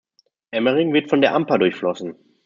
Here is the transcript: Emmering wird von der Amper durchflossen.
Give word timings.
Emmering 0.51 0.93
wird 0.93 1.11
von 1.11 1.21
der 1.21 1.35
Amper 1.35 1.59
durchflossen. 1.59 2.15